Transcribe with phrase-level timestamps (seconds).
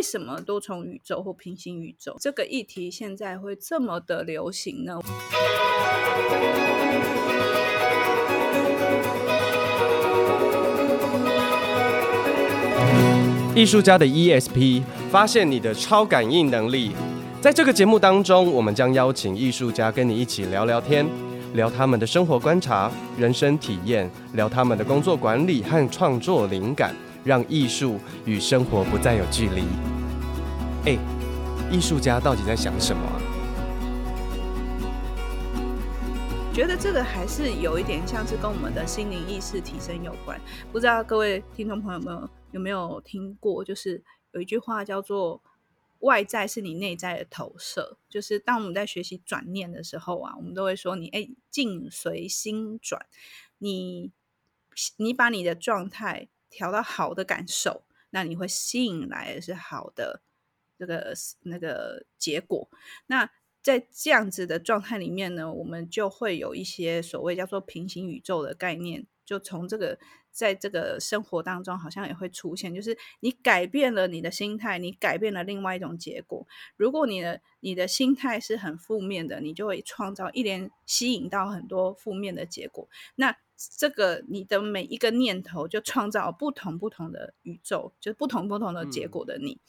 [0.00, 4.98] 为什么多重宇宙或平行宇宙这个议题现在会这么的流行呢？
[13.54, 16.92] 艺术家的 ESP，发现你的超感应能力。
[17.42, 21.06] 在这个节目当中，我们将邀请艺术家跟你一起聊聊天，
[21.52, 29.62] 聊他们的生活观察、人生体验，聊他们的工作管理和创作灵感，让艺术与生活不再有距离。
[30.86, 30.98] 哎，
[31.70, 33.02] 艺术家到底在想什么？
[36.54, 40.40] 觉得这个还是有一点像是跟我们的心灵意识提升有关。
[40.72, 43.62] 不知道各位听众朋友们有没有，听过？
[43.62, 44.02] 就是
[44.32, 45.42] 有一句话叫做
[46.00, 47.98] “外在是你内在的投射”。
[48.08, 53.04] 就是当我们在学习转念的时候啊，我们都会说你：“你哎，境随心转。”
[53.58, 54.12] 你
[54.96, 60.22] 你把你的状态调到好的感受，那你会吸引来的是好的
[60.80, 61.12] 这个
[61.42, 62.70] 那个结果。
[63.06, 63.30] 那
[63.62, 69.98] 在这样子的状态里面呢，我们就会有一些所谓叫做平行宇宙的概念，就从这个
[70.32, 76.46] 在这个生活当中好像也会出现，就是你改变了你的心态，你改变了另外一种结果。
[76.76, 82.88] 如果你的你的心态是很负面的，你就会创造一连吸引到很多负面的结果。
[83.16, 83.36] 那
[83.78, 89.52] 这个你的每一个念头就创造不同不同的宇宙，就是不同不同的结果的你。
[89.52, 89.60] 嗯、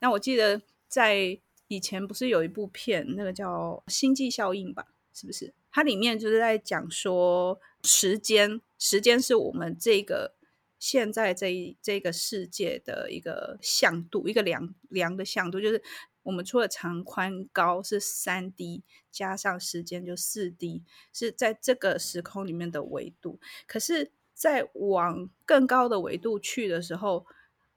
[0.00, 4.86] 那我记得在以前不是有一部片，那个叫《星际效应》吧？
[5.12, 5.54] 是不是？
[5.72, 10.34] 它里面就是在讲说时间，时间是我们这个
[10.78, 15.82] 现在这一这个世界的一个向度，一个量量的向度，就是
[16.22, 23.40] 我们除了长宽高是三 D，加上时间就四 D，是在这个时空里面的维度。
[23.66, 27.26] 可是在往更高的维度去的时候，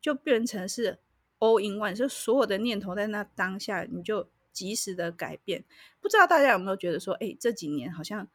[0.00, 0.98] 就变成是
[1.42, 5.64] all in one，就所有的念头在那当下你就及时的改变。
[6.00, 8.28] 不知道大家有没有觉得说，哎，这几年好像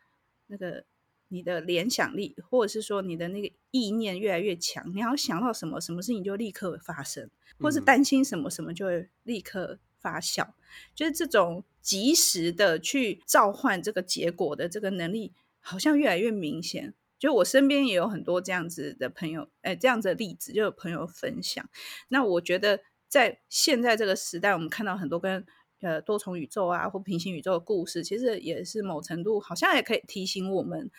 [0.47, 0.83] 那个
[1.29, 10.53] 你的联想力，或者是说你的那个意念越来越强，你要想到什么，什么事情就立刻发生，或是担心什么，什么就会立刻发酵，嗯、
[10.93, 16.93] 就是这种及时的去召唤这个结果的这个能力，好像越来越明显。
[17.19, 21.67] 就我身边也有很多这样子的朋友，哎，这样子的例子，就有朋友分享。
[22.09, 25.45] 那我觉得在现在这个时代，我们看到很多跟
[25.81, 30.91] 呃多重宇宙啊或平行宇宙的故事，其实也是某程度好像也可以提醒我们，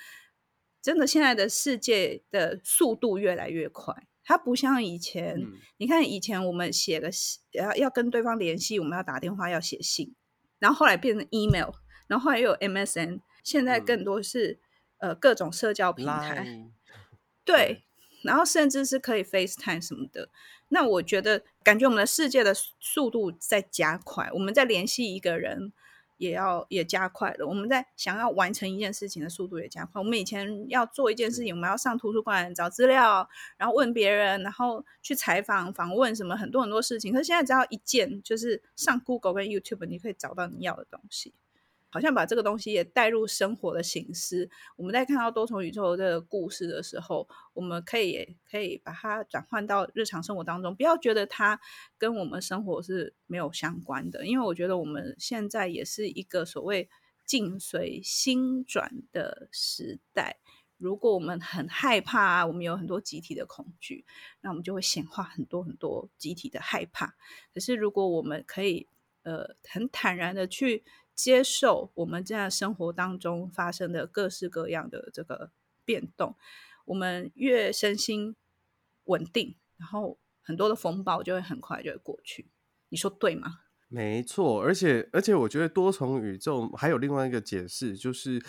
[0.83, 4.07] 真的现在的世界的速度越来越快。
[4.25, 7.11] 它不像以前，嗯、你看以前我们写个
[7.53, 10.15] 要要跟对方联系，我们要打电话要写信，
[10.59, 11.71] 然后后来变成 email，
[12.07, 14.53] 然后后来又有 MSN，现在更多是。
[14.53, 14.61] 嗯
[15.01, 16.45] 呃，各种社交平台.
[17.45, 17.85] 对，
[18.25, 20.29] 然后甚至是可以 FaceTime 什么的。
[20.69, 25.73] 那我觉得，感觉我们的世界的速度在加快，我们在联系一个人
[26.19, 27.47] 也要也加快了。
[27.47, 30.01] 我们在想要完成一件事情的速度也加快。
[30.01, 37.13] 我们以前要做一件事情，我们要上图书馆找资料，然后问别人，然后去采访、访问什么很多很多事情。
[37.13, 41.33] 可是现在只要一键，就是上 Google 跟 YouTube，你可以找到你要的东西。
[41.91, 44.51] 好像把这个东西也带入生活的形式。
[44.77, 51.59] 我们在看到多重宇宙这个故事的时候，我们可以也可以把它转换到日常生活当中，不要觉得它
[51.97, 54.27] 跟我们生活是没有相关的。
[54.27, 56.91] 因为我觉得我们现在也是一个所谓
[57.25, 60.39] 境随心转的时代。
[60.77, 64.05] 如果我们很害怕，我们有很多集体的恐惧，
[64.43, 67.17] 那我们就会显化很多很多集体的害怕。
[67.55, 68.87] 可是如果我们可以
[69.23, 70.85] 呃很坦然的去。
[71.19, 75.51] 接受我们现在生活当中发生的各式各样的这个
[75.85, 76.37] 变动，
[76.85, 78.37] 我们越身心
[79.07, 82.47] 稳定，然后很多的风暴就会很快就会过去。
[82.91, 83.63] 你说对吗？
[83.89, 88.41] 没错，而且而且我觉得多重宇宙还有另外一个解释，就是。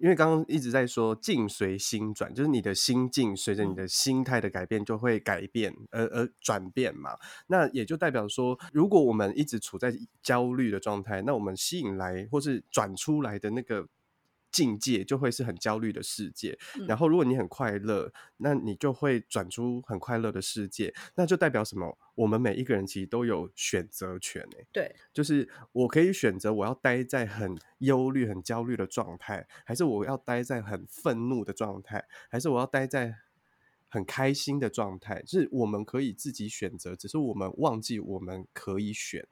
[0.00, 7.10] 因为刚刚一直在说境随心转，就是你的心境随着你的心态的改变就会改变而而转变嘛。
[7.48, 9.92] 那也就代表说，如果我们一直处在
[10.22, 13.88] 焦虑的状态，那我们吸引来或是转出来的那个。
[14.58, 21.96] 境界就会是很焦虑的世界，嗯、然后如果你很快乐，那你就会转出很快乐的世界，那就代表什么？
[22.16, 24.66] 我们每一个人其实都有选择权诶。
[24.72, 33.14] 对，就是我可以选择我要待在很忧虑、很焦虑的状态，还是我要待在很愤怒的状态，还是我要待在
[33.88, 35.22] 很开心的状态？
[35.22, 39.28] 就是我们可以自己选择，只是我们忘记我们可以选。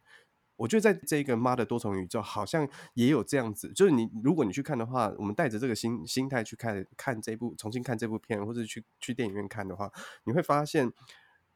[0.56, 9.92] 我觉得在这个妈的多重宇宙，好像也有这样子，就是你如果你去看的话，我们带着这个心心态去看看这部，重新看这部片，或者去去电影院看的话，
[10.24, 10.92] 你会发现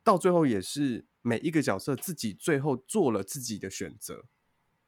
[0.05, 4.25] 到最后也是每一个角色自己最后做了自己的选择，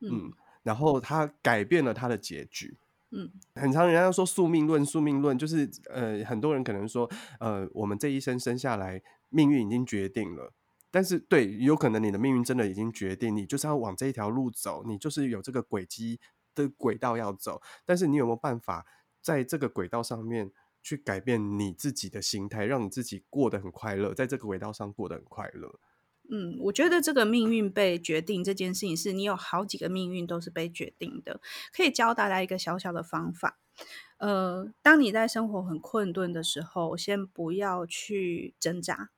[0.01, 0.33] 嗯，嗯，
[0.63, 2.79] 然后他改变了他的结局，
[3.11, 7.11] 嗯，很常人家说宿命论，宿命论就是呃，很多人可能说，
[7.41, 10.53] 呃，我们这一生生下来命运已经决定了，
[10.93, 16.21] 但是对，有可能你的命运真的已经决定，你就是要往这一条路走，你就是有这个轨迹
[16.55, 18.87] 的轨道要走，但是你有没有办法
[19.21, 20.53] 在这个轨道上面？
[20.85, 25.79] 去改变你自己的心态，让你自己过得很快乐，在这个轨道上过得很快乐。
[26.29, 31.41] 嗯，我觉得这个命运被决定这件事情，是你有好几个命运都是被决定的。
[31.73, 33.61] 可以教大家一个小小的方法，
[34.17, 39.11] 呃，当你在生活很困顿的时候，先不要去挣扎，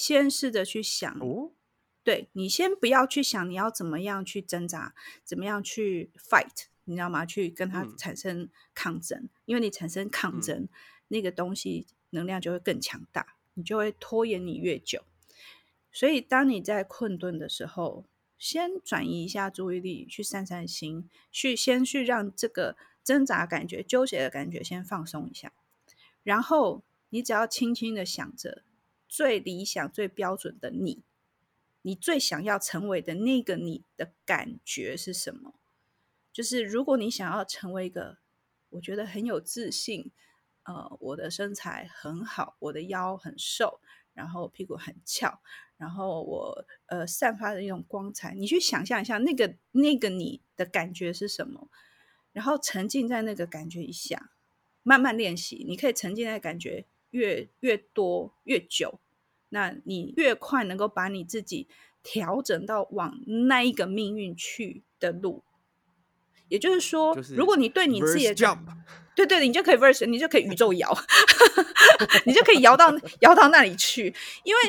[0.00, 1.12] 先试着去想。
[1.20, 1.52] 哦，
[2.02, 6.68] 对，你先不要去想你要怎么样去挣扎，怎么样去 fight。
[6.84, 7.26] 你知道吗？
[7.26, 10.68] 去跟他产生抗争，嗯、因为你产生抗争，嗯、
[11.08, 15.02] 那个东西能量就会更强大，你就会拖延你越久。
[15.92, 18.06] 所以，当你在困顿的时候，
[18.38, 25.52] 先转移一下注意力，去散散心，去先去让这个挣扎感觉、纠结的感觉先放松一下。
[26.22, 28.62] 然后，你只要轻轻的想着
[29.10, 31.02] 最理想、最标准的你，
[31.82, 35.54] 你最想要成为的那个你的感觉是什么？
[36.32, 38.18] 就是如果你想要成为一个，
[38.70, 40.12] 我觉得很有自信，
[40.62, 43.80] 呃，我的身材很好，我的腰很瘦，
[44.14, 45.40] 然后屁股很翘，
[45.76, 51.68] 然后我呃散发的一种光彩，你去想象一下那个那个你的感觉是什么，
[52.32, 54.30] 然后沉浸在那个感觉一下，
[54.84, 59.00] 慢慢练习，你可以沉浸在感觉越越多越久，
[59.50, 61.68] 那你越快能够把你自己
[62.02, 65.44] 调整到往那一个命运去的路。
[66.48, 68.58] 也就是说，就是、如果你对你自己的，
[69.14, 70.92] 对对，你就可以 verse，你就可以宇宙摇，
[72.26, 74.12] 你就可以摇到 摇到那里去。
[74.42, 74.60] 因为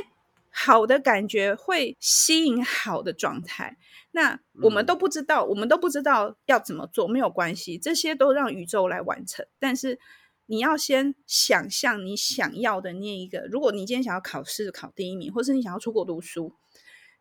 [0.52, 3.78] 好的感觉会吸引好的状态。
[4.12, 9.48] 那我们都不知道，嗯、我们都不知道要怎么做，没有关系，这些都让宇宙来完成。
[9.58, 9.98] 但是
[10.52, 13.48] 你要先想象你想要的那一个。
[13.50, 16.54] 如果你今天想要考试考第一名，或是你想要出国读书，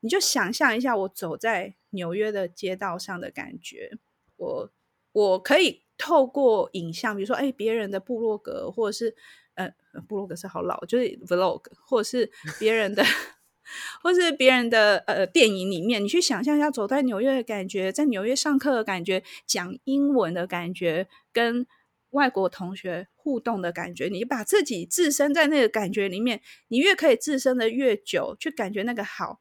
[0.00, 3.92] 你就想象一下我走在纽约的街道上的感觉。
[4.36, 4.72] 我
[5.12, 9.14] 我可以透过影像，比如说，哎，别人的部落格，或者是
[9.54, 9.72] 呃，
[10.08, 12.28] 部落格是好老，就是 vlog，或者是
[12.58, 13.04] 别人的，
[14.02, 21.64] 或是别人的呃电影里面，你去想象一下走在纽约的感觉，在纽约上课的感觉，讲英文的感觉，跟
[22.10, 29.40] 外国同学互动的感觉，你把自己置身在那个感觉里面，你越可以置身的越久，去感觉那个好。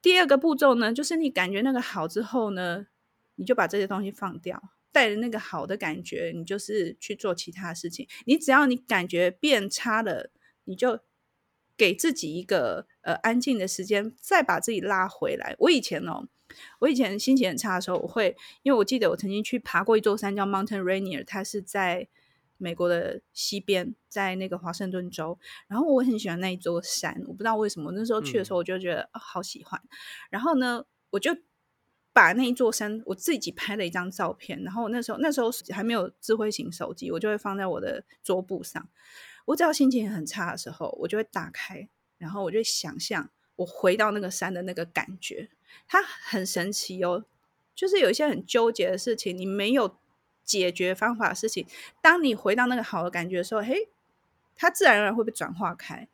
[0.00, 2.86] 第二个步骤呢，就是你感觉那个好之后呢，
[3.36, 4.60] 你就把这些东西放掉，
[4.90, 8.08] 带着那个好的感觉，你就是去做其他事情。
[8.26, 10.30] 你只要你感觉变差了，
[10.64, 10.98] 你就
[11.76, 15.54] 给自己一个呃安静的时间，再把自己拉回来。
[15.58, 16.26] 我以前哦，
[16.80, 22.08] 我以前心情很差的时候，我会因为我记得我曾经去爬过一座山叫 Mountain Rainier，它是在
[22.58, 25.38] 美国的西边，在那个华盛顿州。
[25.68, 29.80] 然后我很喜欢那一座山，我不知道为什么那时候去的时候我就觉得、嗯哦、好喜欢。
[30.30, 31.36] 然后呢，我就。
[32.14, 38.86] 把那一座山，我自己拍了一张照片，然后那时候那时候还没有智慧型手机，我就会放在我的桌布上。
[39.46, 41.88] 我只要心情很差的时候，我就会打开，
[42.18, 45.48] 然后我就想象我回到那个山的那个感觉。
[45.86, 47.24] 它很神奇哦，
[47.74, 49.96] 就是有一些很纠结的事情，你没有
[50.44, 51.66] 解决方法的事情，
[52.00, 53.88] 当你回到那个好的感觉的时候，嘿，
[54.56, 56.08] 它自然而然会被转化开。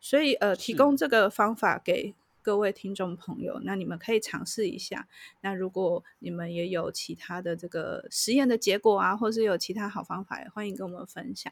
[0.00, 2.14] 所以呃，提供这个方法给。
[2.42, 5.08] 各位听众朋友，那你们可以尝试一下。
[5.40, 11.50] 那如果你们也有其他的这个实验的结果啊，或是有其他好方法，欢迎跟我们分享。